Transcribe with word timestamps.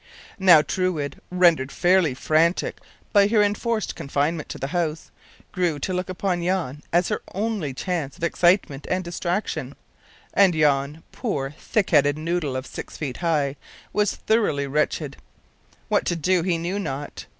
Now 0.39 0.63
Truide, 0.63 1.19
rendered 1.29 1.71
fairly 1.71 2.15
frantic 2.15 2.79
by 3.13 3.27
her 3.27 3.43
enforced 3.43 3.93
confinement 3.95 4.49
to 4.49 4.57
the 4.57 4.69
house, 4.73 5.11
grew 5.51 5.77
to 5.77 5.93
look 5.93 6.09
upon 6.09 6.41
Jan 6.43 6.81
as 6.91 7.09
her 7.09 7.21
only 7.35 7.71
chance 7.71 8.17
of 8.17 8.23
excitement 8.23 8.87
and 8.89 9.03
distraction; 9.03 9.75
and 10.33 10.55
Jan, 10.55 11.03
poor, 11.11 11.51
thick 11.51 11.91
headed 11.91 12.17
noodle 12.17 12.55
of 12.55 12.65
six 12.65 12.97
feet 12.97 13.17
high, 13.17 13.57
was 13.93 14.15
thoroughly 14.15 14.65
wretched. 14.65 15.17
What 15.87 16.05
to 16.07 16.15
do 16.15 16.41
he 16.41 16.57
knew 16.57 16.79
not. 16.79 17.27